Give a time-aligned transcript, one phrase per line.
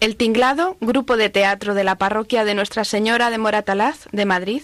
[0.00, 4.62] El Tinglado, grupo de teatro de la parroquia de Nuestra Señora de Moratalaz, de Madrid,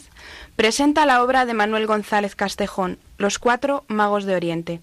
[0.56, 4.80] presenta la obra de Manuel González Castejón, Los Cuatro Magos de Oriente,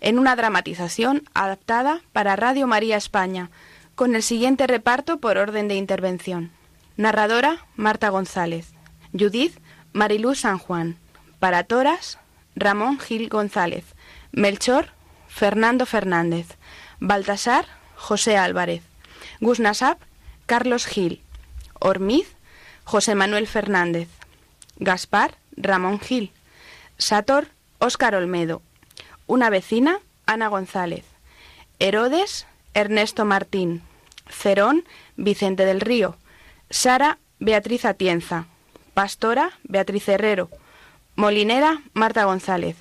[0.00, 3.48] en una dramatización adaptada para Radio María España,
[3.94, 6.50] con el siguiente reparto por orden de intervención.
[6.98, 8.74] Narradora, Marta González.
[9.18, 9.58] Judith,
[9.94, 10.98] Mariluz San Juan.
[11.38, 12.18] Para Toras,
[12.56, 13.86] Ramón Gil González.
[14.32, 14.90] Melchor,
[15.28, 16.58] Fernando Fernández.
[17.00, 17.64] Baltasar,
[17.96, 18.82] José Álvarez.
[19.40, 19.98] Gusnasab,
[20.46, 21.20] Carlos Gil.
[21.80, 22.34] Ormiz,
[22.84, 24.08] José Manuel Fernández.
[24.76, 26.32] Gaspar, Ramón Gil.
[26.98, 28.62] Sator, Óscar Olmedo.
[29.26, 31.04] Una vecina, Ana González.
[31.78, 33.82] Herodes, Ernesto Martín.
[34.28, 34.84] Cerón,
[35.16, 36.16] Vicente del Río.
[36.70, 38.46] Sara, Beatriz Atienza.
[38.94, 40.50] Pastora, Beatriz Herrero.
[41.16, 42.76] Molinera, Marta González.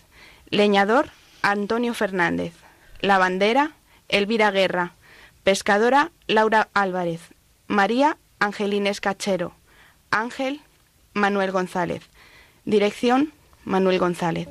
[0.50, 1.10] Leñador,
[1.42, 2.54] Antonio Fernández.
[3.02, 3.72] Lavandera,
[4.10, 4.94] Elvira Guerra.
[5.44, 7.20] Pescadora, Laura Álvarez.
[7.68, 9.54] María, Angelines Cachero.
[10.10, 10.62] Ángel,
[11.14, 12.04] Manuel González.
[12.64, 13.34] Dirección,
[13.66, 14.48] Manuel González.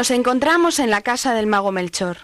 [0.00, 2.16] Nos encontramos en la casa del mago Melchor.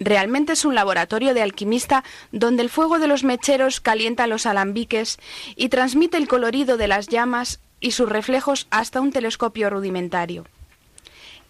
[0.00, 2.02] Realmente es un laboratorio de alquimista
[2.32, 5.16] donde el fuego de los mecheros calienta los alambiques
[5.54, 10.44] y transmite el colorido de las llamas y sus reflejos hasta un telescopio rudimentario.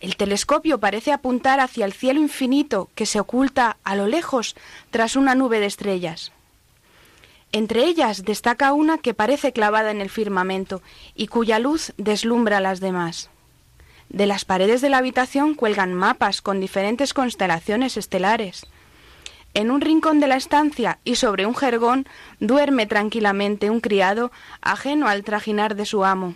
[0.00, 4.56] El telescopio parece apuntar hacia el cielo infinito que se oculta a lo lejos
[4.90, 6.30] tras una nube de estrellas.
[7.52, 10.82] Entre ellas destaca una que parece clavada en el firmamento
[11.14, 13.30] y cuya luz deslumbra a las demás.
[14.10, 18.66] De las paredes de la habitación cuelgan mapas con diferentes constelaciones estelares.
[19.54, 22.06] En un rincón de la estancia y sobre un jergón
[22.40, 26.34] duerme tranquilamente un criado ajeno al trajinar de su amo.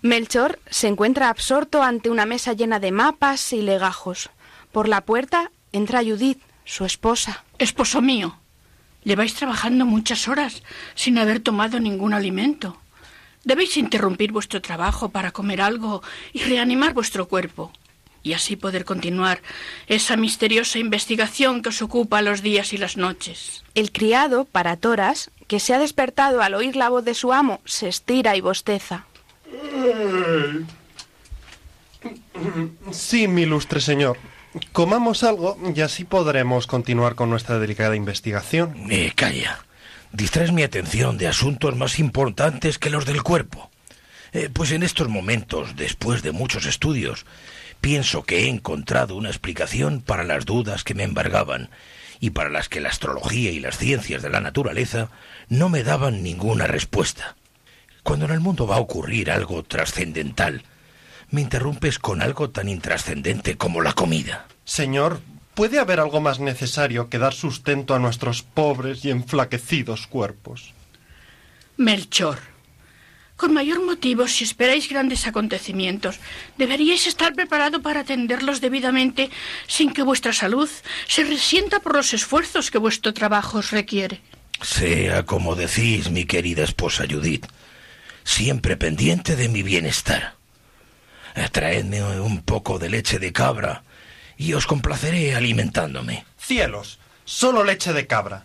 [0.00, 4.30] Melchor se encuentra absorto ante una mesa llena de mapas y legajos.
[4.70, 7.42] Por la puerta entra Judith, su esposa.
[7.58, 8.38] Esposo mío,
[9.02, 10.62] lleváis trabajando muchas horas
[10.94, 12.76] sin haber tomado ningún alimento.
[13.48, 16.02] Debéis interrumpir vuestro trabajo para comer algo
[16.34, 17.72] y reanimar vuestro cuerpo,
[18.22, 19.40] y así poder continuar
[19.86, 23.64] esa misteriosa investigación que os ocupa los días y las noches.
[23.74, 27.62] El criado, para Toras, que se ha despertado al oír la voz de su amo,
[27.64, 29.06] se estira y bosteza.
[32.90, 34.18] Sí, mi ilustre señor.
[34.72, 38.74] Comamos algo y así podremos continuar con nuestra delicada investigación.
[38.90, 39.64] Eh, calla.
[40.12, 43.70] Distraes mi atención de asuntos más importantes que los del cuerpo.
[44.32, 47.26] Eh, pues en estos momentos, después de muchos estudios,
[47.80, 51.70] pienso que he encontrado una explicación para las dudas que me embargaban
[52.20, 55.10] y para las que la astrología y las ciencias de la naturaleza
[55.48, 57.36] no me daban ninguna respuesta.
[58.02, 60.62] Cuando en el mundo va a ocurrir algo trascendental,
[61.30, 64.46] me interrumpes con algo tan intrascendente como la comida.
[64.64, 65.20] Señor,
[65.58, 70.72] ¿puede haber algo más necesario que dar sustento a nuestros pobres y enflaquecidos cuerpos?
[71.76, 72.38] Melchor,
[73.36, 76.20] con mayor motivo, si esperáis grandes acontecimientos,
[76.58, 79.30] deberíais estar preparado para atenderlos debidamente
[79.66, 80.70] sin que vuestra salud
[81.08, 84.20] se resienta por los esfuerzos que vuestro trabajo os requiere.
[84.62, 87.46] Sea como decís, mi querida esposa Judith,
[88.22, 90.34] siempre pendiente de mi bienestar.
[91.50, 93.82] Traedme un poco de leche de cabra
[94.38, 96.24] y os complaceré alimentándome.
[96.38, 98.44] Cielos, solo leche de cabra.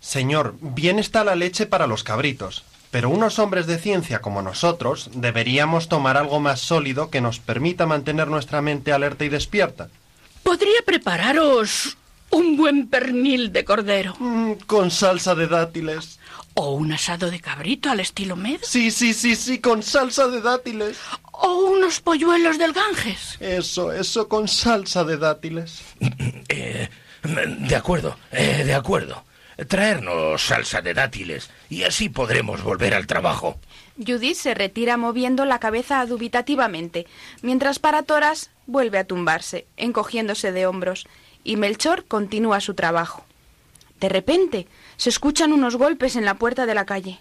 [0.00, 5.10] Señor, bien está la leche para los cabritos, pero unos hombres de ciencia como nosotros
[5.12, 9.88] deberíamos tomar algo más sólido que nos permita mantener nuestra mente alerta y despierta.
[10.44, 11.98] Podría prepararos
[12.30, 14.14] un buen pernil de cordero.
[14.18, 16.15] Mm, con salsa de dátiles.
[16.58, 18.60] O un asado de cabrito al estilo med.
[18.62, 20.96] Sí, sí, sí, sí, con salsa de dátiles.
[21.32, 23.36] O unos polluelos del Ganges.
[23.40, 25.82] Eso, eso, con salsa de dátiles.
[26.48, 26.88] Eh,
[27.24, 29.24] de acuerdo, eh, de acuerdo.
[29.68, 33.58] traernos salsa de dátiles y así podremos volver al trabajo.
[33.98, 37.06] Judith se retira moviendo la cabeza dubitativamente,
[37.42, 41.06] mientras Paratoras vuelve a tumbarse, encogiéndose de hombros,
[41.42, 43.24] y Melchor continúa su trabajo.
[43.98, 47.18] De repente se escuchan unos golpes en la puerta de la calle.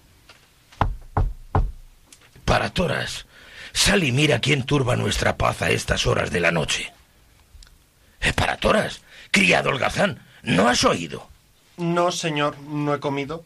[2.45, 3.25] Paratoras,
[3.73, 6.91] sal y mira quién turba nuestra paz a estas horas de la noche.
[8.21, 9.01] Eh, Paratoras,
[9.31, 11.27] criado holgazán, ¿no has oído?
[11.77, 13.43] No, señor, no he comido.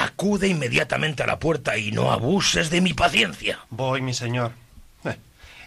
[0.00, 3.58] Acude inmediatamente a la puerta y no abuses de mi paciencia.
[3.70, 4.52] Voy, mi señor.
[5.04, 5.16] Eh,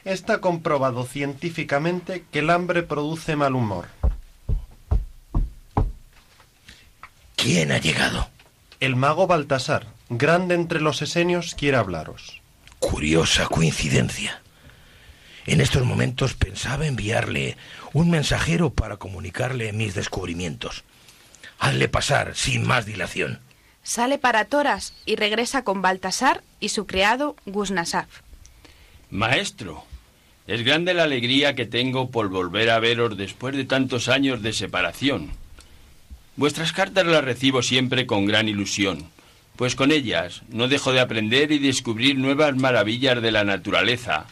[0.05, 3.87] Está comprobado científicamente que el hambre produce mal humor.
[7.45, 8.27] ¿Quién ha llegado?
[8.79, 12.41] El mago Baltasar, grande entre los esenios, quiere hablaros.
[12.79, 14.41] Curiosa coincidencia.
[15.45, 17.55] En estos momentos pensaba enviarle
[17.93, 20.85] un mensajero para comunicarle mis descubrimientos.
[21.59, 23.41] Hazle pasar sin más dilación.
[23.83, 28.07] Sale Paratoras y regresa con Baltasar y su criado Gusnasaf.
[29.11, 29.85] Maestro,
[30.47, 34.51] es grande la alegría que tengo por volver a veros después de tantos años de
[34.51, 35.44] separación.
[36.37, 39.09] Vuestras cartas las recibo siempre con gran ilusión,
[39.55, 44.25] pues con ellas no dejo de aprender y descubrir nuevas maravillas de la naturaleza,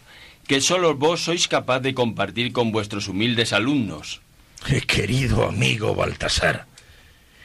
[0.46, 4.20] que solo vos sois capaz de compartir con vuestros humildes alumnos.
[4.68, 6.68] Eh, Querido amigo Baltasar,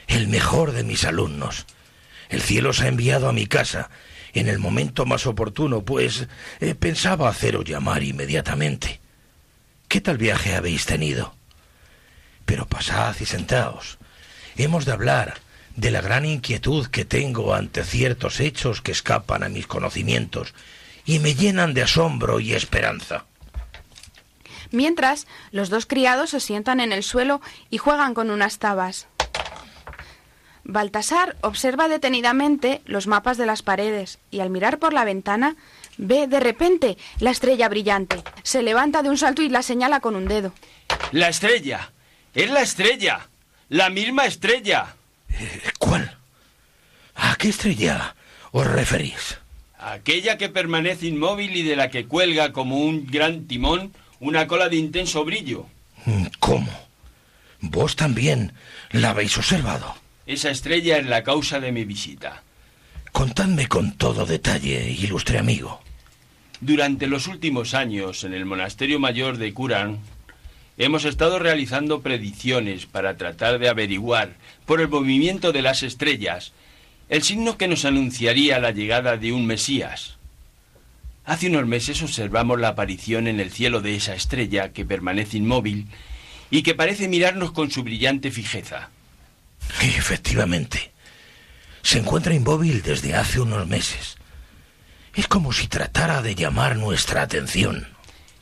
[0.07, 1.65] el mejor de mis alumnos.
[2.27, 3.89] El cielo os ha enviado a mi casa
[4.33, 6.27] en el momento más oportuno, pues
[6.59, 8.99] eh, pensaba haceros llamar inmediatamente.
[9.87, 11.33] ¿Qué tal viaje habéis tenido?
[12.45, 13.97] Pero pasad y sentaos.
[14.59, 15.35] Hemos de hablar
[15.77, 20.53] de la gran inquietud que tengo ante ciertos hechos que escapan a mis conocimientos
[21.05, 23.23] y me llenan de asombro y esperanza.
[24.71, 27.39] Mientras, los dos criados se sientan en el suelo
[27.69, 29.07] y juegan con unas tabas.
[30.65, 35.55] Baltasar observa detenidamente los mapas de las paredes y al mirar por la ventana
[35.97, 38.21] ve de repente la estrella brillante.
[38.43, 40.51] Se levanta de un salto y la señala con un dedo.
[41.13, 41.93] La estrella.
[42.35, 43.29] Es la estrella.
[43.69, 44.95] La misma estrella.
[45.29, 46.17] Eh, ¿Cuál?
[47.15, 48.15] ¿A qué estrella
[48.51, 49.37] os referís?
[49.77, 54.69] Aquella que permanece inmóvil y de la que cuelga como un gran timón una cola
[54.69, 55.67] de intenso brillo.
[56.05, 56.89] Mm, ¿Cómo?
[57.61, 58.53] ¿Vos también
[58.91, 59.95] la habéis observado?
[60.25, 62.43] Esa estrella es la causa de mi visita.
[63.11, 65.81] Contadme con todo detalle, ilustre amigo.
[66.61, 69.99] Durante los últimos años, en el monasterio mayor de Kuran,
[70.79, 76.53] hemos estado realizando predicciones para tratar de averiguar, por el movimiento de las estrellas,
[77.09, 80.17] el signo que nos anunciaría la llegada de un Mesías.
[81.25, 85.87] Hace unos meses observamos la aparición en el cielo de esa estrella que permanece inmóvil
[86.49, 88.89] y que parece mirarnos con su brillante fijeza.
[89.81, 90.91] Efectivamente.
[91.81, 94.17] Se encuentra inmóvil desde hace unos meses.
[95.13, 97.98] Es como si tratara de llamar nuestra atención.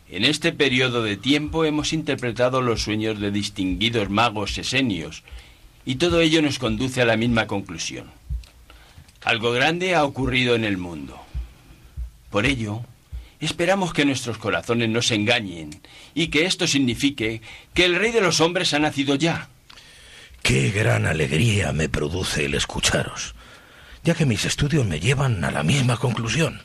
[0.10, 5.24] En este periodo de tiempo hemos interpretado los sueños de distinguidos magos esenios,
[5.86, 8.06] y todo ello nos conduce a la misma conclusión.
[9.24, 11.20] Algo grande ha ocurrido en el mundo.
[12.30, 12.84] Por ello,
[13.42, 15.82] esperamos que nuestros corazones no se engañen
[16.14, 17.42] y que esto signifique
[17.74, 19.50] que el Rey de los Hombres ha nacido ya.
[20.42, 23.36] Qué gran alegría me produce el escucharos,
[24.06, 26.62] ya que mis estudios me llevan a la misma conclusión.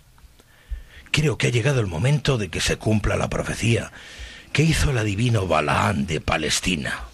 [1.13, 3.93] Creo que ha llegado el momento de que se cumpla la profecía
[4.53, 7.05] que hizo el adivino Balaán de Palestina.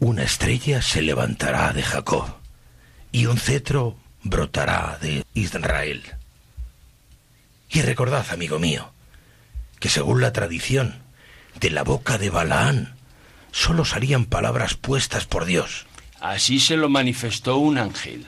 [0.00, 2.26] Una estrella se levantará de Jacob
[3.12, 6.02] y un cetro brotará de Israel.
[7.70, 8.92] Y recordad, amigo mío,
[9.78, 11.00] que según la tradición,
[11.60, 12.96] de la boca de Balaán
[13.52, 15.86] solo salían palabras puestas por Dios.
[16.30, 18.26] Así se lo manifestó un ángel.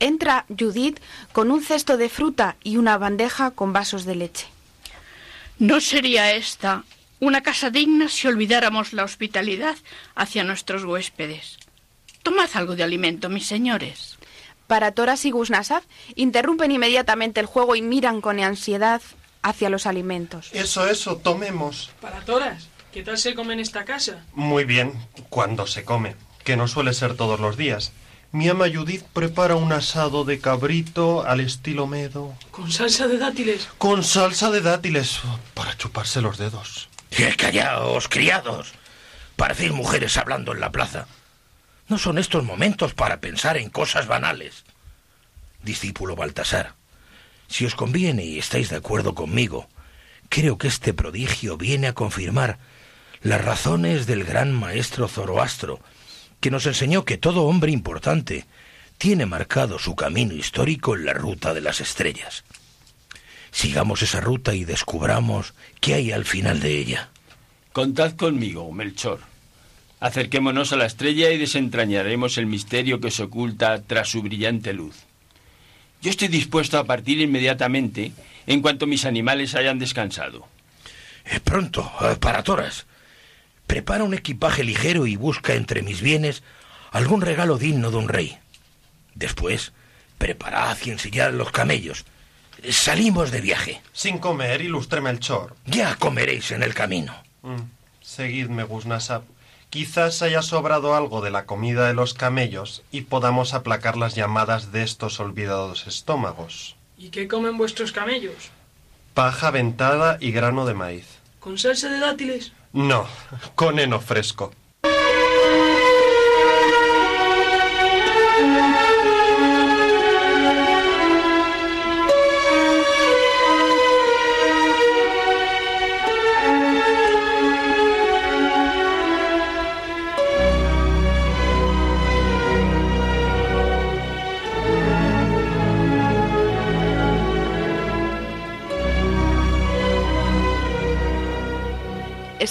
[0.00, 1.00] Entra Judith
[1.32, 4.46] con un cesto de fruta y una bandeja con vasos de leche.
[5.58, 6.84] ¿No sería esta
[7.20, 9.76] una casa digna si olvidáramos la hospitalidad
[10.14, 11.58] hacia nuestros huéspedes?
[12.22, 14.18] Tomad algo de alimento, mis señores.
[14.66, 15.84] Paratoras y Gusnasaf
[16.16, 19.00] interrumpen inmediatamente el juego y miran con ansiedad
[19.40, 20.50] hacia los alimentos.
[20.52, 21.90] Eso, eso, tomemos.
[22.02, 24.22] Para todas, ¿qué tal se come en esta casa?
[24.34, 24.92] Muy bien,
[25.30, 26.14] cuando se come,
[26.48, 27.92] que no suele ser todos los días.
[28.32, 33.68] Mi ama Judith prepara un asado de cabrito al estilo medo, Con salsa de dátiles.
[33.76, 35.20] con salsa de dátiles
[35.52, 36.88] para chuparse los dedos.
[37.10, 38.72] ¡Eh, ¡Callaos, criados!
[39.36, 41.06] Parecéis mujeres hablando en la plaza.
[41.86, 44.64] No son estos momentos para pensar en cosas banales.
[45.62, 46.72] Discípulo Baltasar,
[47.46, 49.68] si os conviene y estáis de acuerdo conmigo,
[50.30, 52.58] creo que este prodigio viene a confirmar
[53.20, 55.80] las razones del gran maestro Zoroastro,
[56.40, 58.46] que nos enseñó que todo hombre importante
[58.98, 62.44] tiene marcado su camino histórico en la ruta de las estrellas.
[63.50, 67.08] Sigamos esa ruta y descubramos qué hay al final de ella.
[67.72, 69.20] Contad conmigo, Melchor.
[70.00, 74.94] Acerquémonos a la estrella y desentrañaremos el misterio que se oculta tras su brillante luz.
[76.00, 78.12] Yo estoy dispuesto a partir inmediatamente
[78.46, 80.46] en cuanto mis animales hayan descansado.
[81.24, 82.86] Eh, pronto, eh, para Toras.
[83.68, 86.42] Prepara un equipaje ligero y busca entre mis bienes
[86.90, 88.38] algún regalo digno de un rey.
[89.14, 89.72] Después,
[90.16, 92.06] preparad y ensillad los camellos.
[92.70, 93.82] Salimos de viaje.
[93.92, 95.54] Sin comer, ilustre Melchor.
[95.66, 97.14] Ya comeréis en el camino.
[97.42, 97.60] Mm,
[98.00, 99.22] Seguidme, Gusnasab.
[99.68, 104.72] Quizás haya sobrado algo de la comida de los camellos y podamos aplacar las llamadas
[104.72, 106.74] de estos olvidados estómagos.
[106.96, 108.50] ¿Y qué comen vuestros camellos?
[109.12, 111.06] Paja ventada y grano de maíz.
[111.38, 112.52] ¿Con salsa de dátiles?
[112.72, 113.06] No,
[113.54, 114.52] con heno fresco.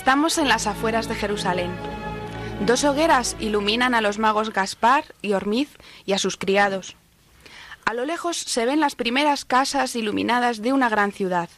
[0.07, 1.69] Estamos en las afueras de Jerusalén.
[2.65, 5.67] Dos hogueras iluminan a los magos Gaspar y Hormiz
[6.05, 6.95] y a sus criados.
[7.83, 11.49] A lo lejos se ven las primeras casas iluminadas de una gran ciudad.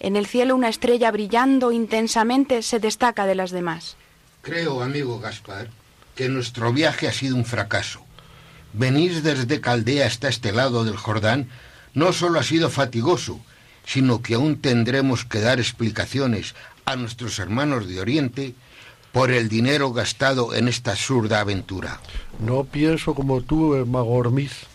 [0.00, 3.96] En el cielo una estrella brillando intensamente se destaca de las demás.
[4.42, 5.68] Creo, amigo Gaspar,
[6.16, 8.02] que nuestro viaje ha sido un fracaso.
[8.72, 11.48] Venir desde Caldea hasta este lado del Jordán
[11.94, 13.40] no solo ha sido fatigoso,
[13.86, 16.56] sino que aún tendremos que dar explicaciones
[16.90, 18.54] a nuestros hermanos de Oriente
[19.12, 22.00] por el dinero gastado en esta absurda aventura.
[22.38, 24.66] No pienso como tú, eh, mago Hormiz.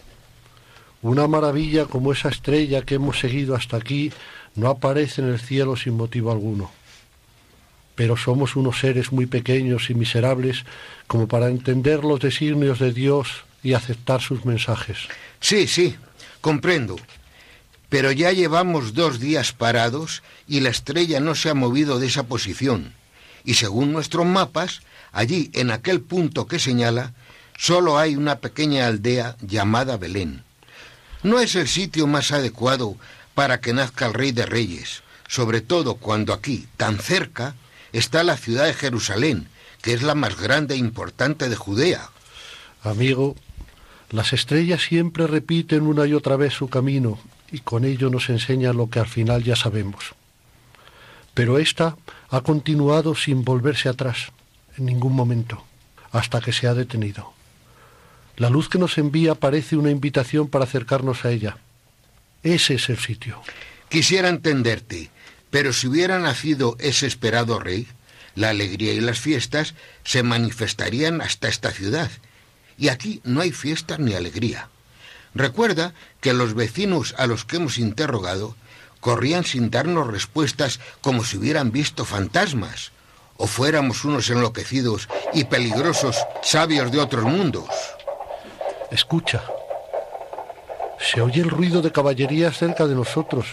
[1.02, 4.12] Una maravilla como esa estrella que hemos seguido hasta aquí
[4.56, 6.72] no aparece en el cielo sin motivo alguno.
[7.96, 10.66] Pero somos unos seres muy pequeños y miserables
[11.08, 14.98] como para entender los designios de Dios y aceptar sus mensajes.
[15.40, 15.96] Sí, sí,
[16.42, 16.98] comprendo.
[17.89, 22.24] Pero ya llevamos dos días parados y la estrella no se ha movido de esa
[22.24, 22.94] posición.
[23.44, 27.13] Y según nuestros mapas, allí, en aquel punto que señala,
[27.58, 30.44] solo hay una pequeña aldea llamada Belén.
[31.24, 32.98] No es el sitio más adecuado
[33.34, 37.56] para que nazca el Rey de Reyes, sobre todo cuando aquí, tan cerca,
[37.94, 39.48] está la ciudad de Jerusalén,
[39.82, 42.10] que es la más grande e importante de Judea.
[42.84, 43.36] Amigo,
[44.10, 47.20] las estrellas siempre repiten una y otra vez su camino
[47.52, 50.16] y con ello nos enseñan lo que al final ya sabemos.
[51.34, 51.98] Pero ésta
[52.30, 54.32] ha continuado sin volverse atrás
[54.78, 55.64] en ningún momento,
[56.12, 57.34] hasta que se ha detenido.
[58.38, 61.58] La luz que nos envía parece una invitación para acercarnos a ella.
[62.44, 63.42] Ese es el sitio.
[63.90, 65.10] Quisiera entenderte,
[65.50, 67.88] pero si hubiera nacido ese esperado rey,
[68.36, 69.74] la alegría y las fiestas
[70.04, 72.12] se manifestarían hasta esta ciudad.
[72.78, 74.70] Y aquí no hay fiestas ni alegría.
[75.36, 78.56] Recuerda que los vecinos a los que hemos interrogado
[79.01, 82.92] corrían sin darnos respuestas como si hubieran visto fantasmas,
[83.36, 87.70] o fuéramos unos enloquecidos y peligrosos sabios de otros mundos.
[88.89, 89.44] Escucha.
[91.00, 93.46] Se oye el ruido de caballería cerca de nosotros.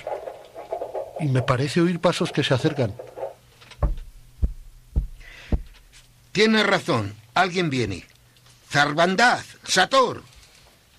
[1.18, 2.94] Y me parece oír pasos que se acercan.
[6.30, 8.06] Tienes razón, alguien viene.
[8.70, 10.22] Zarbandaz, Sator.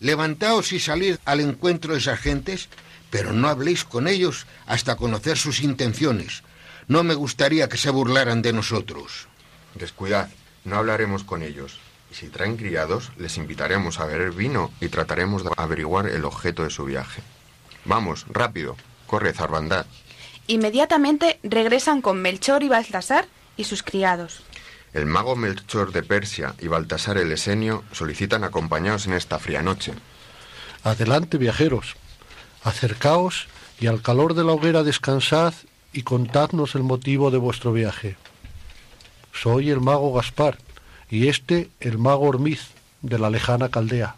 [0.04, 2.68] Levantaos y salid al encuentro de esas gentes,
[3.10, 6.44] pero no habléis con ellos hasta conocer sus intenciones.
[6.90, 9.30] No me gustaría que se burlaran de nosotros.
[9.76, 10.28] Descuidad,
[10.66, 11.80] no hablaremos con ellos.
[12.12, 16.66] Y si traen criados, les invitaremos a beber vino y trataremos de averiguar el objeto
[16.66, 17.22] de su viaje.
[17.86, 18.76] Vamos, rápido,
[19.08, 19.86] corre, Zarbandad.
[20.48, 24.44] Inmediatamente regresan con Melchor y Baltasar y sus criados.
[24.94, 29.94] El mago Melchor de Persia y Baltasar el Esenio solicitan acompañados en esta fría noche.
[30.84, 31.96] Adelante, viajeros.
[32.64, 33.48] Acercaos
[33.80, 35.54] y al calor de la hoguera descansad
[35.94, 38.18] y contadnos el motivo de vuestro viaje.
[39.34, 40.60] Soy el mago Gaspar
[41.10, 42.70] y este el mago Hormiz
[43.02, 44.16] de la lejana Caldea.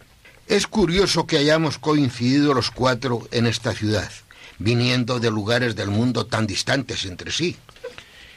[0.47, 4.11] Es curioso que hayamos coincidido los cuatro en esta ciudad,
[4.59, 7.55] viniendo de lugares del mundo tan distantes entre sí.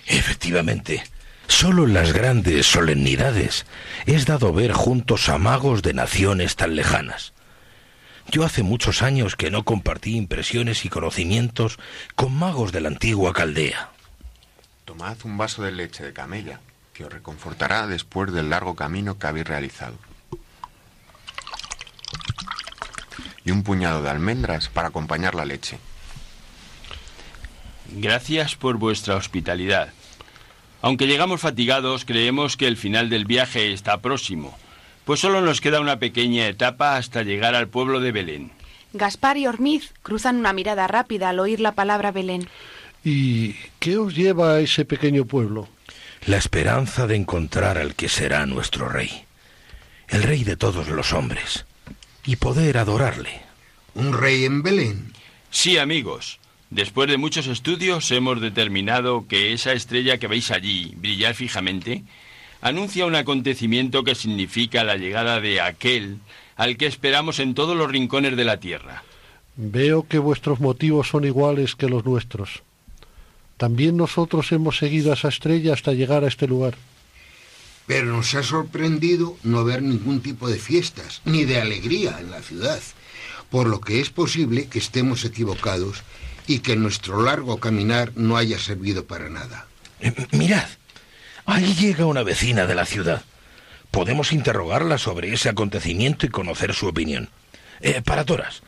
[0.07, 1.04] Efectivamente,
[1.49, 3.67] solo en las grandes solemnidades
[4.07, 7.33] es dado ver juntos a magos de naciones tan lejanas.
[8.31, 11.78] Yo hace muchos años que no compartí impresiones y conocimientos
[12.14, 13.90] con magos de la antigua Caldea.
[14.85, 16.61] Tomad un vaso de leche de camella,
[16.93, 19.97] que os reconfortará después del largo camino que habéis realizado.
[23.45, 25.78] Y un puñado de almendras para acompañar la leche.
[27.90, 29.93] Gracias por vuestra hospitalidad.
[30.80, 34.56] Aunque llegamos fatigados, creemos que el final del viaje está próximo,
[35.04, 38.52] pues solo nos queda una pequeña etapa hasta llegar al pueblo de Belén.
[38.92, 42.49] Gaspar y Ormiz cruzan una mirada rápida al oír la palabra Belén.
[43.04, 45.68] ¿Y qué os lleva a ese pequeño pueblo?
[46.26, 49.25] La esperanza de encontrar al que será nuestro rey,
[50.08, 51.64] el rey de todos los hombres,
[52.25, 53.42] y poder adorarle.
[53.94, 55.12] ¿Un rey en Belén?
[55.50, 56.38] Sí, amigos.
[56.70, 62.04] Después de muchos estudios hemos determinado que esa estrella que veis allí brillar fijamente
[62.60, 66.18] anuncia un acontecimiento que significa la llegada de aquel
[66.56, 69.02] al que esperamos en todos los rincones de la tierra.
[69.56, 72.62] Veo que vuestros motivos son iguales que los nuestros.
[73.56, 76.76] También nosotros hemos seguido a esa estrella hasta llegar a este lugar.
[77.87, 82.42] Pero nos ha sorprendido no ver ningún tipo de fiestas, ni de alegría en la
[82.42, 82.80] ciudad,
[83.50, 86.02] por lo que es posible que estemos equivocados
[86.49, 89.67] y que nuestro largo caminar no haya servido para nada.
[90.00, 90.67] Eh, mirad,
[91.45, 93.23] ahí llega una vecina de la ciudad.
[93.90, 97.28] Podemos interrogarla sobre ese acontecimiento y conocer su opinión.
[97.81, 98.62] Eh, para Toras,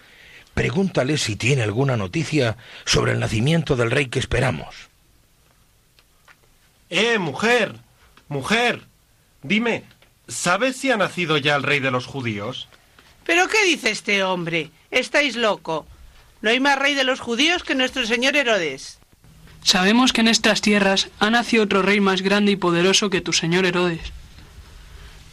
[0.53, 4.75] pregúntale si tiene alguna noticia sobre el nacimiento del rey que esperamos.
[6.91, 7.77] ¡Eh, mujer!
[8.29, 8.83] ¡Mujer!
[9.43, 9.85] Dime,
[10.29, 12.69] ¿sabes si ha nacido ya el rey de los judíos?
[13.25, 14.71] ¿Pero qué dice este hombre?
[14.91, 15.87] Estáis loco.
[16.43, 18.99] No hay más rey de los judíos que nuestro señor Herodes.
[19.63, 23.33] Sabemos que en estas tierras ha nacido otro rey más grande y poderoso que tu
[23.33, 24.01] señor Herodes.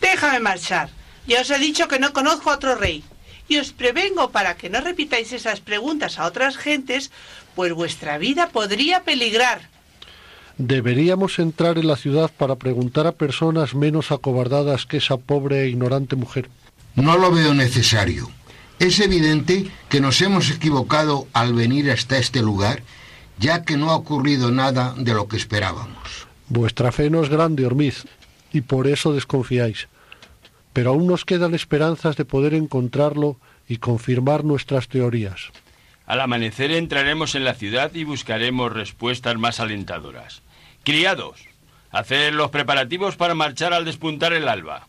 [0.01, 0.89] Déjame marchar.
[1.27, 3.03] Ya os he dicho que no conozco a otro rey.
[3.47, 7.11] Y os prevengo para que no repitáis esas preguntas a otras gentes,
[7.55, 9.69] pues vuestra vida podría peligrar.
[10.57, 15.69] Deberíamos entrar en la ciudad para preguntar a personas menos acobardadas que esa pobre e
[15.69, 16.49] ignorante mujer.
[16.95, 18.29] No lo veo necesario.
[18.79, 22.83] Es evidente que nos hemos equivocado al venir hasta este lugar,
[23.39, 26.27] ya que no ha ocurrido nada de lo que esperábamos.
[26.47, 28.05] Vuestra fe no es grande, Ormiz,
[28.53, 29.87] y por eso desconfiáis.
[30.73, 33.37] Pero aún nos quedan esperanzas de poder encontrarlo
[33.67, 35.51] y confirmar nuestras teorías.
[36.05, 40.41] Al amanecer entraremos en la ciudad y buscaremos respuestas más alentadoras.
[40.83, 41.41] Criados,
[41.91, 44.87] haced los preparativos para marchar al despuntar el alba.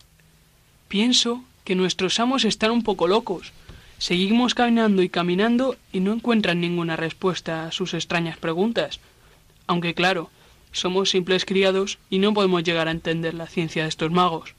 [0.89, 3.53] Pienso que nuestros amos están un poco locos.
[3.99, 9.01] Seguimos caminando y caminando y no encuentran ninguna respuesta a sus extrañas preguntas.
[9.67, 10.31] Aunque claro,
[10.71, 14.55] somos simples criados y no podemos llegar a entender la ciencia de estos magos.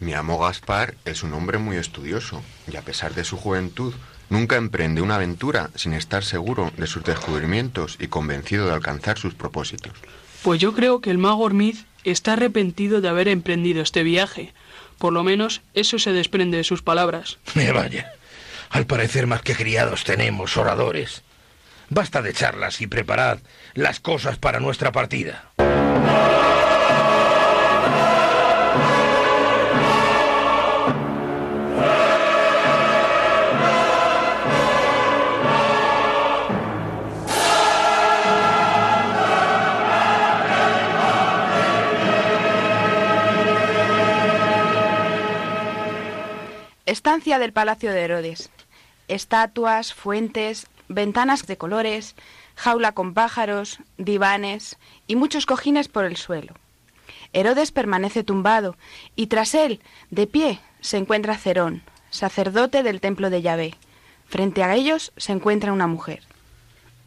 [0.00, 3.92] Mi amo Gaspar es un hombre muy estudioso y a pesar de su juventud
[4.30, 9.34] nunca emprende una aventura sin estar seguro de sus descubrimientos y convencido de alcanzar sus
[9.34, 9.92] propósitos.
[10.42, 14.54] Pues yo creo que el mago Ormiz está arrepentido de haber emprendido este viaje.
[14.98, 17.38] Por lo menos eso se desprende de sus palabras.
[17.54, 18.12] Me vaya.
[18.70, 21.22] Al parecer más que criados tenemos oradores.
[21.88, 23.38] Basta de charlas y preparad
[23.74, 25.52] las cosas para nuestra partida.
[46.84, 48.50] Estancia del Palacio de Herodes.
[49.08, 52.14] Estatuas, fuentes, ventanas de colores,
[52.54, 56.54] jaula con pájaros, divanes y muchos cojines por el suelo.
[57.32, 58.76] Herodes permanece tumbado
[59.16, 63.74] y tras él, de pie, se encuentra Cerón, sacerdote del templo de Yahvé.
[64.26, 66.22] Frente a ellos se encuentra una mujer.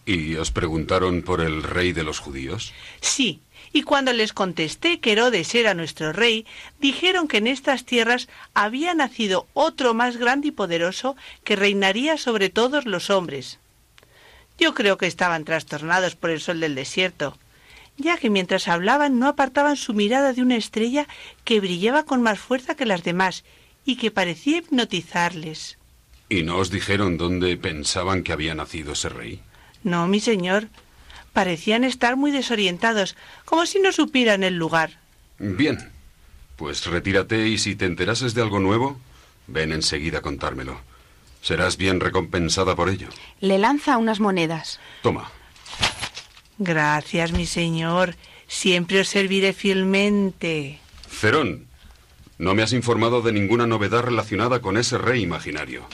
[0.05, 2.73] ¿Y os preguntaron por el rey de los judíos?
[3.01, 3.41] Sí,
[3.73, 6.45] y cuando les contesté que Herodes era nuestro rey,
[6.79, 12.49] dijeron que en estas tierras había nacido otro más grande y poderoso que reinaría sobre
[12.49, 13.59] todos los hombres.
[14.57, 17.37] Yo creo que estaban trastornados por el sol del desierto,
[17.97, 21.07] ya que mientras hablaban no apartaban su mirada de una estrella
[21.45, 23.43] que brillaba con más fuerza que las demás
[23.85, 25.77] y que parecía hipnotizarles.
[26.29, 29.41] ¿Y no os dijeron dónde pensaban que había nacido ese rey?
[29.83, 30.67] No, mi señor.
[31.33, 33.15] Parecían estar muy desorientados,
[33.45, 34.99] como si no supieran el lugar.
[35.39, 35.91] Bien.
[36.55, 38.99] Pues retírate y si te enterases de algo nuevo,
[39.47, 40.79] ven enseguida a contármelo.
[41.41, 43.09] Serás bien recompensada por ello.
[43.39, 44.79] Le lanza unas monedas.
[45.01, 45.31] Toma.
[46.59, 48.15] Gracias, mi señor.
[48.47, 50.79] Siempre os serviré fielmente.
[51.09, 51.65] Cerón,
[52.37, 55.85] no me has informado de ninguna novedad relacionada con ese rey imaginario,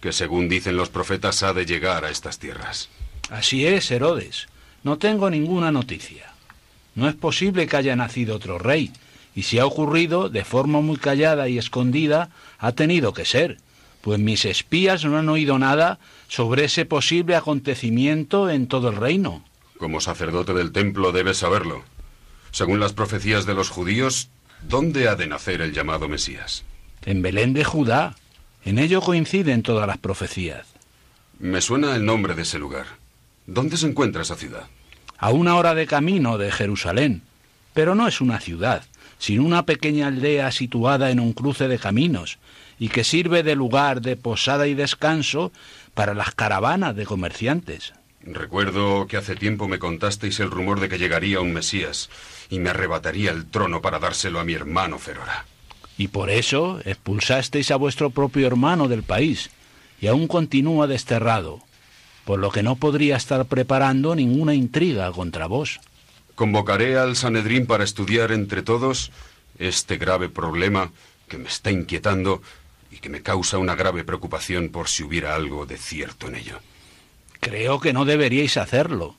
[0.00, 2.88] que según dicen los profetas ha de llegar a estas tierras.
[3.28, 4.48] Así es, Herodes.
[4.82, 6.32] No tengo ninguna noticia.
[6.94, 8.92] No es posible que haya nacido otro rey,
[9.34, 13.58] y si ha ocurrido, de forma muy callada y escondida, ha tenido que ser,
[14.00, 19.44] pues mis espías no han oído nada sobre ese posible acontecimiento en todo el reino.
[19.78, 21.82] Como sacerdote del templo debes saberlo.
[22.50, 24.30] Según las profecías de los judíos,
[24.68, 26.64] ¿dónde ha de nacer el llamado Mesías?
[27.04, 28.16] En Belén de Judá.
[28.64, 30.66] En ello coinciden todas las profecías.
[31.38, 32.99] Me suena el nombre de ese lugar.
[33.50, 34.68] ¿Dónde se encuentra esa ciudad?
[35.18, 37.22] A una hora de camino de Jerusalén.
[37.74, 38.84] Pero no es una ciudad,
[39.18, 42.38] sino una pequeña aldea situada en un cruce de caminos,
[42.78, 45.50] y que sirve de lugar de posada y descanso
[45.94, 47.92] para las caravanas de comerciantes.
[48.22, 52.08] Recuerdo que hace tiempo me contasteis el rumor de que llegaría un Mesías
[52.50, 55.44] y me arrebataría el trono para dárselo a mi hermano Ferora.
[55.98, 59.50] Y por eso expulsasteis a vuestro propio hermano del país,
[60.00, 61.64] y aún continúa desterrado,
[62.30, 65.80] por lo que no podría estar preparando ninguna intriga contra vos.
[66.36, 69.10] Convocaré al Sanedrín para estudiar entre todos
[69.58, 70.92] este grave problema
[71.26, 72.40] que me está inquietando
[72.88, 76.60] y que me causa una grave preocupación por si hubiera algo de cierto en ello.
[77.40, 79.16] Creo que no deberíais hacerlo,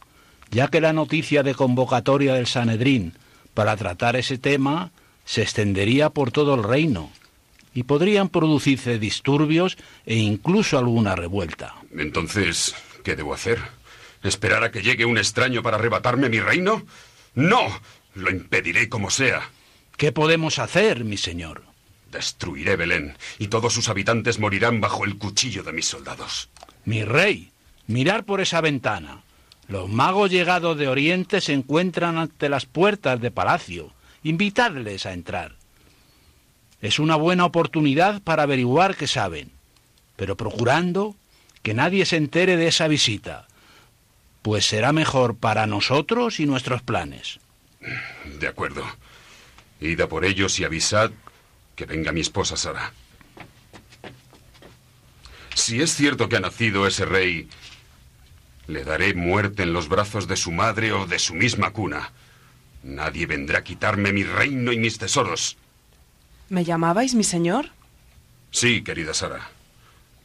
[0.50, 3.12] ya que la noticia de convocatoria del Sanedrín
[3.54, 4.92] para tratar ese tema
[5.26, 7.12] se extendería por todo el reino
[7.74, 11.76] y podrían producirse disturbios e incluso alguna revuelta.
[11.94, 13.60] Entonces, ¿qué debo hacer?
[14.24, 16.84] ¿Esperar a que llegue un extraño para arrebatarme mi reino?
[17.34, 17.82] No,
[18.14, 19.50] lo impediré como sea.
[19.98, 21.64] ¿Qué podemos hacer, mi señor?
[22.12, 26.50] Destruiré Belén y todos sus habitantes morirán bajo el cuchillo de mis soldados.
[26.86, 27.52] Mi rey,
[27.88, 29.24] mirar por esa ventana.
[29.68, 33.94] Los magos llegados de Oriente se encuentran ante las puertas de palacio.
[34.24, 35.56] Invitadles a entrar.
[36.82, 39.52] Es una buena oportunidad para averiguar qué saben,
[40.16, 41.16] pero procurando
[41.62, 43.48] que nadie se entere de esa visita,
[44.42, 47.40] pues será mejor para nosotros y nuestros planes.
[48.40, 48.84] De acuerdo.
[49.80, 51.12] Id a por ellos y avisad
[51.76, 52.94] que venga mi esposa Sara.
[55.56, 57.50] Si es cierto que ha nacido ese rey,
[58.68, 62.12] le daré muerte en los brazos de su madre o de su misma cuna.
[62.84, 65.58] Nadie vendrá a quitarme mi reino y mis tesoros.
[66.50, 67.70] ¿Me llamabais mi señor?
[68.52, 69.50] Sí, querida Sara.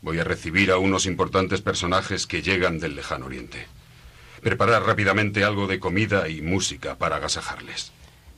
[0.07, 3.66] Voy a recibir a unos importantes personajes que llegan del lejano oriente.
[4.40, 7.90] Preparar rápidamente algo de comida y música para agasajarles.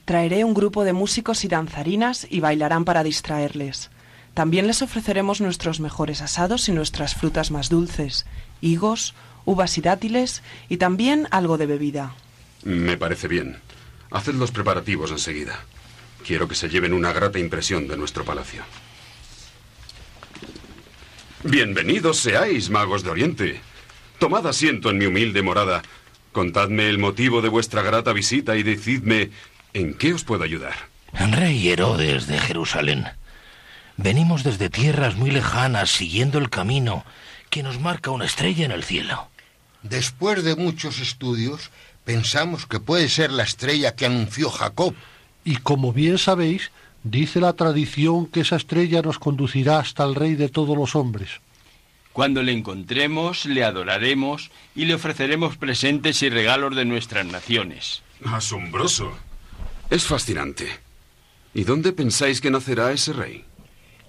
[0.06, 3.90] Traeré un grupo de músicos y danzarinas y bailarán para distraerles.
[4.32, 8.24] También les ofreceremos nuestros mejores asados y nuestras frutas más dulces,
[8.62, 12.14] higos, uvas y dátiles, y también algo de bebida.
[12.62, 13.58] Me parece bien.
[14.10, 15.66] Haced los preparativos enseguida.
[16.26, 18.62] Quiero que se lleven una grata impresión de nuestro palacio.
[21.44, 23.60] Bienvenidos seáis, magos de Oriente.
[24.18, 25.82] Tomad asiento en mi humilde morada.
[26.32, 29.30] Contadme el motivo de vuestra grata visita y decidme
[29.72, 30.74] en qué os puedo ayudar.
[31.12, 33.06] Rey Herodes de Jerusalén.
[33.96, 37.04] Venimos desde tierras muy lejanas siguiendo el camino
[37.50, 39.28] que nos marca una estrella en el cielo.
[39.84, 41.70] Después de muchos estudios,
[42.04, 44.92] pensamos que puede ser la estrella que anunció Jacob.
[45.48, 46.72] Y como bien sabéis,
[47.04, 51.40] dice la tradición que esa estrella nos conducirá hasta el Rey de todos los hombres.
[52.12, 58.02] Cuando le encontremos, le adoraremos y le ofreceremos presentes y regalos de nuestras naciones.
[58.26, 59.16] Asombroso.
[59.88, 60.68] Es fascinante.
[61.54, 63.46] ¿Y dónde pensáis que nacerá ese rey?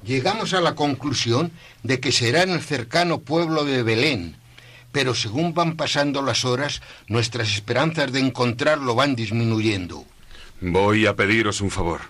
[0.04, 4.36] Llegamos a la conclusión de que será en el cercano pueblo de Belén,
[4.92, 10.06] pero según van pasando las horas, nuestras esperanzas de encontrarlo van disminuyendo.
[10.62, 12.02] Voy a pediros un favor.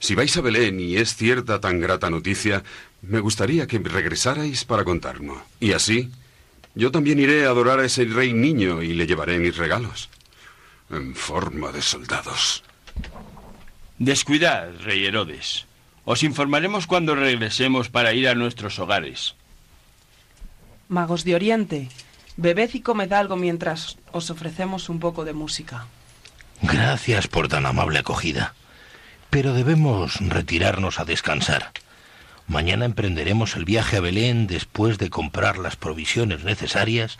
[0.00, 2.64] Si vais a Belén y es cierta tan grata noticia,
[3.02, 5.38] me gustaría que regresarais para contarnos.
[5.60, 6.10] Y así,
[6.74, 10.08] yo también iré a adorar a ese rey niño y le llevaré mis regalos.
[10.90, 12.64] En forma de soldados.
[13.98, 15.66] Descuidad, rey Herodes.
[16.04, 19.36] Os informaremos cuando regresemos para ir a nuestros hogares.
[20.88, 21.88] Magos de Oriente,
[22.36, 25.86] bebed y comed algo mientras os ofrecemos un poco de música.
[26.62, 28.54] Gracias por tan amable acogida.
[29.30, 31.72] Pero debemos retirarnos a descansar.
[32.46, 37.18] Mañana emprenderemos el viaje a Belén después de comprar las provisiones necesarias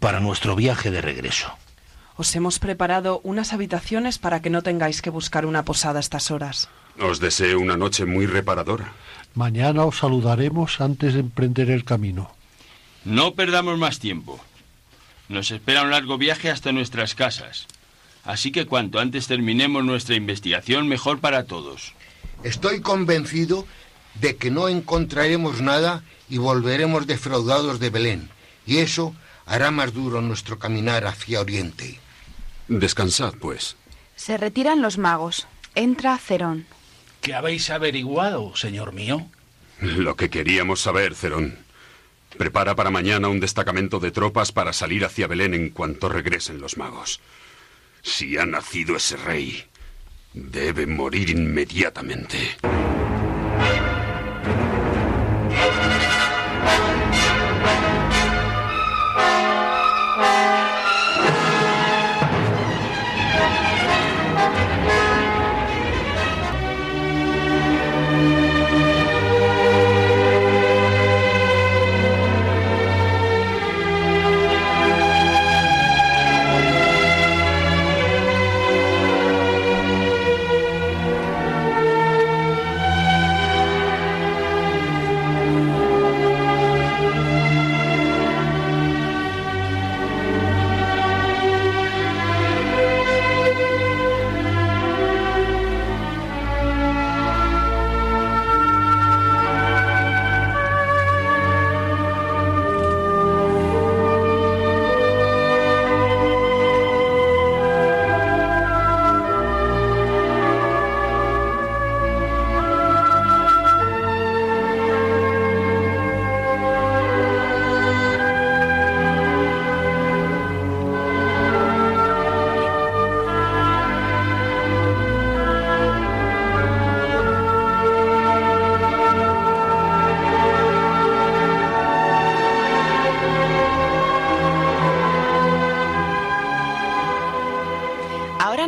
[0.00, 1.56] para nuestro viaje de regreso.
[2.16, 6.30] Os hemos preparado unas habitaciones para que no tengáis que buscar una posada a estas
[6.30, 6.68] horas.
[7.00, 8.92] Os deseo una noche muy reparadora.
[9.34, 12.34] Mañana os saludaremos antes de emprender el camino.
[13.04, 14.40] No perdamos más tiempo.
[15.28, 17.66] Nos espera un largo viaje hasta nuestras casas.
[18.24, 21.94] Así que cuanto antes terminemos nuestra investigación, mejor para todos.
[22.44, 23.66] Estoy convencido
[24.20, 28.30] de que no encontraremos nada y volveremos defraudados de Belén.
[28.66, 29.14] Y eso
[29.46, 31.98] hará más duro nuestro caminar hacia Oriente.
[32.68, 33.76] Descansad, pues.
[34.16, 35.46] Se retiran los magos.
[35.74, 36.66] Entra Cerón.
[37.20, 39.26] ¿Qué habéis averiguado, señor mío?
[39.80, 41.58] Lo que queríamos saber, Cerón.
[42.38, 46.76] Prepara para mañana un destacamento de tropas para salir hacia Belén en cuanto regresen los
[46.76, 47.20] magos.
[48.02, 49.64] Si ha nacido ese rey,
[50.32, 52.36] debe morir inmediatamente.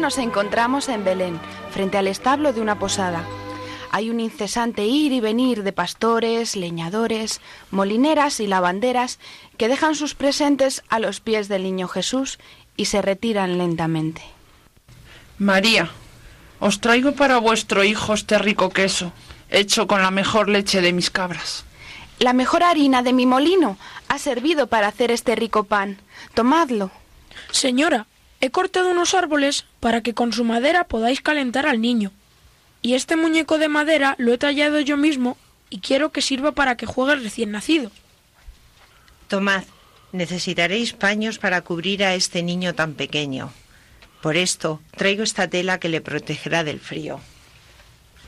[0.04, 1.40] Nos encontramos en Belén,
[1.70, 3.24] frente al establo de una posada.
[3.90, 7.40] Hay un incesante ir y venir de pastores, leñadores,
[7.70, 9.18] molineras y lavanderas
[9.56, 12.38] que dejan sus presentes a los pies del niño Jesús
[12.76, 14.20] y se retiran lentamente.
[15.38, 15.88] María,
[16.60, 19.10] os traigo para vuestro hijo este rico queso,
[19.48, 21.64] hecho con la mejor leche de mis cabras.
[22.18, 25.96] La mejor harina de mi molino ha servido para hacer este rico pan.
[26.34, 26.90] Tomadlo.
[27.52, 28.06] Señora,
[28.44, 32.12] he cortado unos árboles para que con su madera podáis calentar al niño.
[32.82, 35.38] Y este muñeco de madera lo he tallado yo mismo
[35.70, 37.90] y quiero que sirva para que juegue el recién nacido.
[39.28, 39.64] Tomad,
[40.12, 43.50] necesitaréis paños para cubrir a este niño tan pequeño.
[44.20, 47.20] Por esto traigo esta tela que le protegerá del frío.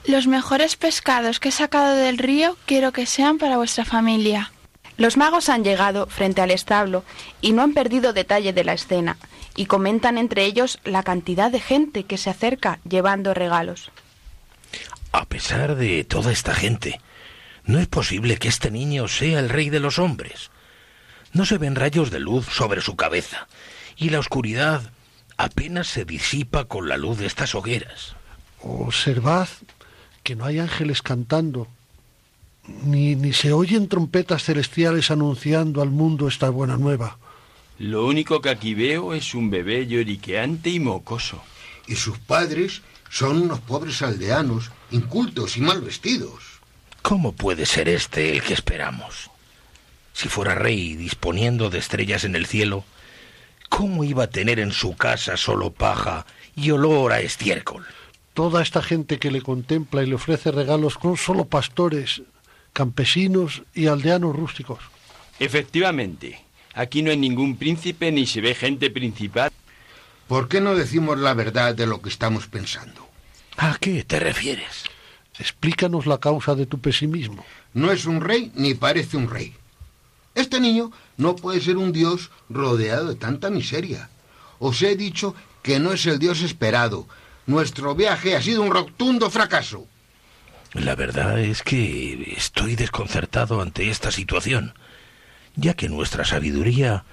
[0.04, 4.52] Los mejores pescados que he sacado del río quiero que sean para vuestra familia.
[4.96, 7.04] Los magos han llegado frente al establo
[7.40, 9.18] y no han perdido detalle de la escena,
[9.54, 13.90] y comentan entre ellos la cantidad de gente que se acerca llevando regalos.
[15.12, 17.00] A pesar de toda esta gente,
[17.64, 20.50] no es posible que este niño sea el rey de los hombres.
[21.32, 23.48] No se ven rayos de luz sobre su cabeza,
[23.96, 24.92] y la oscuridad
[25.36, 28.14] apenas se disipa con la luz de estas hogueras.
[28.62, 29.48] Observad
[30.22, 31.68] que no hay ángeles cantando,
[32.84, 37.18] ni, ni se oyen trompetas celestiales anunciando al mundo esta buena nueva.
[37.78, 41.42] Lo único que aquí veo es un bebé lloriqueante y mocoso.
[41.86, 46.42] Y sus padres son unos pobres aldeanos, incultos y mal vestidos.
[47.02, 49.30] ¿Cómo puede ser este el que esperamos?
[50.12, 52.84] Si fuera rey disponiendo de estrellas en el cielo,
[53.68, 56.26] ¿cómo iba a tener en su casa solo paja
[56.56, 57.84] y olor a estiércol?
[58.32, 62.22] Toda esta gente que le contempla y le ofrece regalos son solo pastores,
[62.76, 64.80] campesinos y aldeanos rústicos.
[65.38, 69.50] Efectivamente, aquí no hay ningún príncipe ni se ve gente principal.
[70.28, 73.08] ¿Por qué no decimos la verdad de lo que estamos pensando?
[73.56, 74.84] ¿A qué te refieres?
[75.38, 77.46] Explícanos la causa de tu pesimismo.
[77.72, 79.54] No es un rey ni parece un rey.
[80.34, 84.10] Este niño no puede ser un dios rodeado de tanta miseria.
[84.58, 87.08] Os he dicho que no es el dios esperado.
[87.46, 89.86] Nuestro viaje ha sido un rotundo fracaso.
[90.78, 94.74] La verdad es que estoy desconcertado ante esta situación,
[95.54, 97.04] ya que nuestra sabiduría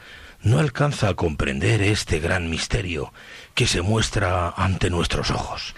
[0.41, 3.13] no alcanza a comprender este gran misterio
[3.55, 5.75] que se muestra ante nuestros ojos.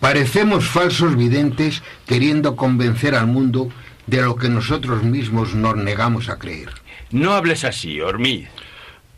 [0.00, 3.70] Parecemos falsos videntes queriendo convencer al mundo
[4.06, 6.70] de lo que nosotros mismos nos negamos a creer.
[7.12, 8.46] No hables así, Ormid.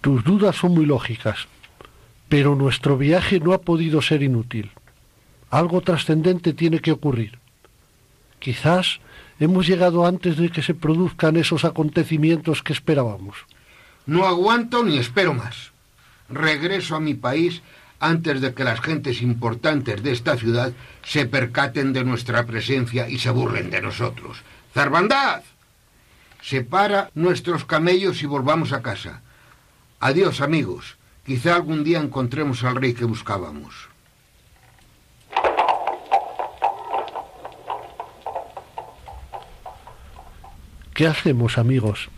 [0.02, 1.48] Tus dudas son muy lógicas,
[2.28, 4.70] pero nuestro viaje no ha podido ser inútil.
[5.48, 7.40] Algo trascendente tiene que ocurrir.
[8.40, 9.00] Quizás
[9.38, 13.36] hemos llegado antes de que se produzcan esos acontecimientos que esperábamos.
[14.06, 15.72] No aguanto ni espero más.
[16.28, 17.62] Regreso a mi país
[18.00, 20.72] antes de que las gentes importantes de esta ciudad
[21.04, 24.42] se percaten de nuestra presencia y se burlen de nosotros.
[24.72, 25.42] ¡Zarbandad!
[26.40, 29.20] Separa nuestros camellos y volvamos a casa.
[30.00, 30.96] Adiós, amigos.
[31.26, 33.89] Quizá algún día encontremos al rey que buscábamos.
[41.00, 42.10] ¿Qué hacemos, amigos?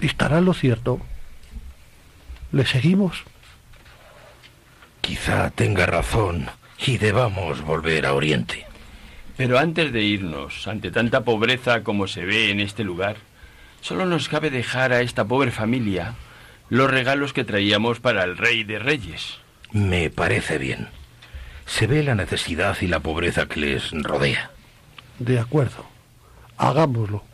[0.00, 0.98] ¿Estará lo cierto?
[2.52, 3.22] ¿Le seguimos?
[5.02, 6.46] Quizá tenga razón
[6.86, 8.64] y debamos volver a Oriente.
[9.36, 13.16] Pero antes de irnos, ante tanta pobreza como se ve en este lugar,
[13.82, 16.14] solo nos cabe dejar a esta pobre familia
[16.70, 19.36] los regalos que traíamos para el rey de reyes.
[19.70, 20.88] Me parece bien.
[21.66, 24.50] Se ve la necesidad y la pobreza que les rodea.
[25.18, 25.84] De acuerdo.
[26.56, 27.33] Hagámoslo.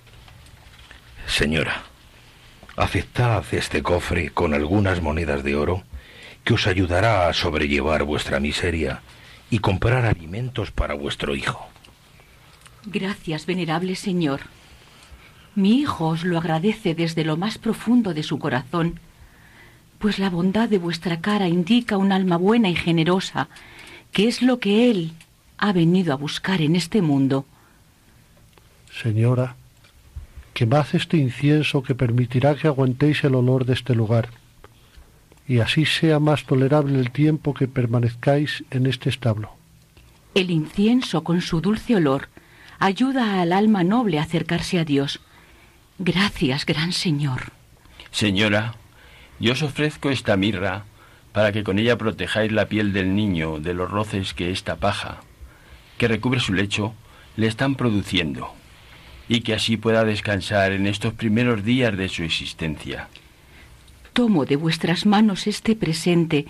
[1.30, 1.84] Señora,
[2.76, 5.84] aceptad este cofre con algunas monedas de oro
[6.42, 9.00] que os ayudará a sobrellevar vuestra miseria
[9.48, 11.68] y comprar alimentos para vuestro hijo.
[12.84, 14.40] Gracias, venerable señor.
[15.54, 18.98] Mi hijo os lo agradece desde lo más profundo de su corazón,
[20.00, 23.48] pues la bondad de vuestra cara indica un alma buena y generosa,
[24.10, 25.12] que es lo que él
[25.58, 27.46] ha venido a buscar en este mundo.
[28.90, 29.56] Señora,
[30.60, 34.28] quemad este incienso que permitirá que aguantéis el olor de este lugar,
[35.48, 39.52] y así sea más tolerable el tiempo que permanezcáis en este establo.
[40.34, 42.28] El incienso, con su dulce olor,
[42.78, 45.20] ayuda al alma noble a acercarse a Dios.
[45.98, 47.52] Gracias, gran Señor.
[48.10, 48.74] Señora,
[49.38, 50.84] yo os ofrezco esta mirra
[51.32, 55.22] para que con ella protejáis la piel del niño de los roces que esta paja,
[55.96, 56.92] que recubre su lecho,
[57.36, 58.59] le están produciendo,
[59.30, 63.08] y que así pueda descansar en estos primeros días de su existencia.
[64.12, 66.46] Tomo de vuestras manos este presente,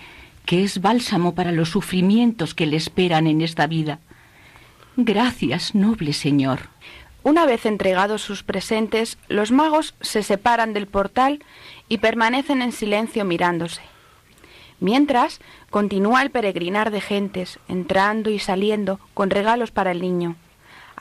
[0.47, 3.99] que es bálsamo para los sufrimientos que le esperan en esta vida.
[4.97, 6.69] Gracias, noble Señor.
[7.21, 11.43] Una vez entregados sus presentes, los magos se separan del portal
[11.87, 13.81] y permanecen en silencio mirándose.
[14.79, 15.39] Mientras,
[15.69, 20.35] continúa el peregrinar de gentes, entrando y saliendo con regalos para el niño.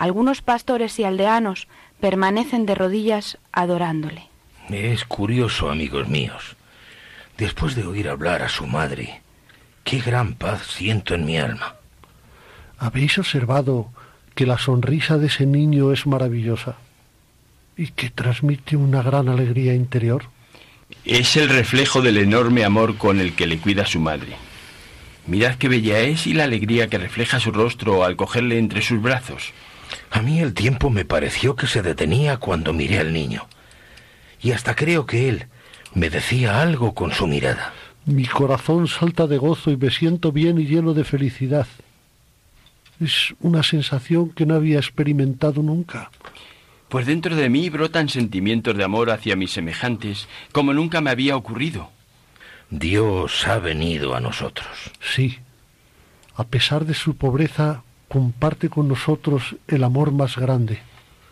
[0.01, 1.69] Algunos pastores y aldeanos
[2.01, 4.29] permanecen de rodillas adorándole.
[4.71, 6.57] Es curioso, amigos míos.
[7.37, 9.21] Después de oír hablar a su madre,
[9.85, 11.75] qué gran paz siento en mi alma.
[12.79, 13.91] ¿Habéis observado
[14.35, 16.77] que la sonrisa de ese niño es maravillosa
[17.77, 20.31] y que transmite una gran alegría interior?
[21.05, 24.35] Es el reflejo del enorme amor con el que le cuida su madre.
[25.27, 29.03] Mirad qué bella es y la alegría que refleja su rostro al cogerle entre sus
[29.03, 29.53] brazos.
[30.11, 33.47] A mí el tiempo me pareció que se detenía cuando miré al niño.
[34.43, 35.47] Y hasta creo que él
[35.95, 37.73] me decía algo con su mirada.
[38.07, 41.67] Mi corazón salta de gozo y me siento bien y lleno de felicidad.
[43.01, 46.11] Es una sensación que no había experimentado nunca.
[46.89, 51.37] Pues dentro de mí brotan sentimientos de amor hacia mis semejantes, como nunca me había
[51.37, 51.91] ocurrido.
[52.69, 54.69] Dios ha venido a nosotros.
[55.01, 55.39] Sí.
[56.35, 60.81] A pesar de su pobreza, comparte con nosotros el amor más grande.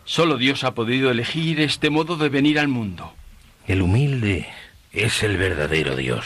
[0.05, 3.13] Solo Dios ha podido elegir este modo de venir al mundo.
[3.67, 4.47] El humilde
[4.93, 6.25] es el verdadero Dios.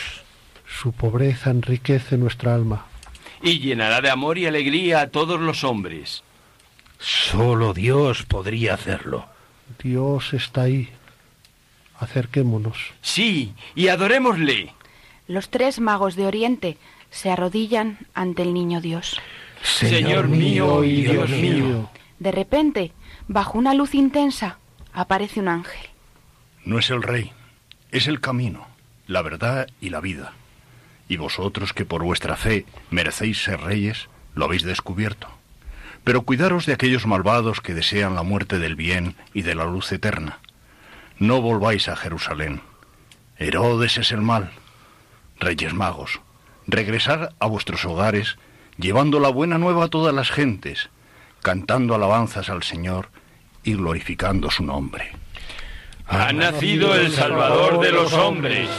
[0.67, 2.85] Su pobreza enriquece nuestra alma.
[3.41, 6.23] Y llenará de amor y alegría a todos los hombres.
[6.99, 9.25] Solo Dios podría hacerlo.
[9.81, 10.89] Dios está ahí.
[11.99, 12.77] Acerquémonos.
[13.01, 14.71] Sí, y adorémosle.
[15.27, 16.77] Los tres magos de Oriente
[17.09, 19.19] se arrodillan ante el niño Dios.
[19.63, 21.89] Señor mío y Dios mío.
[22.19, 22.91] De repente,
[23.27, 24.57] bajo una luz intensa,
[24.93, 25.89] aparece un ángel.
[26.65, 27.31] No es el rey,
[27.91, 28.67] es el camino,
[29.07, 30.33] la verdad y la vida.
[31.07, 35.27] Y vosotros que por vuestra fe merecéis ser reyes, lo habéis descubierto.
[36.03, 39.91] Pero cuidaros de aquellos malvados que desean la muerte del bien y de la luz
[39.91, 40.39] eterna.
[41.19, 42.61] No volváis a Jerusalén.
[43.37, 44.51] Herodes es el mal.
[45.39, 46.19] Reyes magos,
[46.67, 48.37] regresad a vuestros hogares
[48.77, 50.89] llevando la buena nueva a todas las gentes,
[51.41, 53.09] cantando alabanzas al Señor
[53.63, 55.11] y glorificando su nombre.
[56.07, 58.69] Ha nacido el Salvador de los hombres.